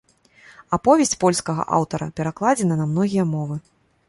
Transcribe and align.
Аповесць 0.77 1.13
польскага 1.23 1.67
аўтара 1.77 2.09
перакладзена 2.21 2.75
на 2.81 2.85
многія 2.97 3.29
мовы. 3.37 3.55